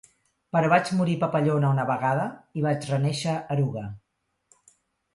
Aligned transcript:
Però 0.55 0.71
vaig 0.71 0.89
morir 1.01 1.17
papallona 1.25 1.71
una 1.77 1.87
vegada 1.91 2.25
i 2.63 2.67
vaig 2.69 2.91
renéixer 2.95 3.39
eruga. 3.59 3.89